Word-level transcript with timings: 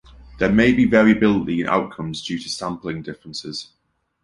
There 0.39 0.51
may 0.51 0.73
be 0.73 0.85
variability 0.85 1.61
in 1.61 1.67
outcomes 1.67 2.25
due 2.25 2.39
to 2.39 2.49
sampling 2.49 3.03
differences. 3.03 3.69